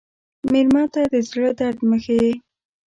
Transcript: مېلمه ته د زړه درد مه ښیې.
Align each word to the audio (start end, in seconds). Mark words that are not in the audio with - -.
مېلمه 0.51 0.83
ته 0.93 1.01
د 1.13 1.15
زړه 1.29 1.49
درد 1.59 1.79
مه 1.89 1.97
ښیې. 2.03 2.31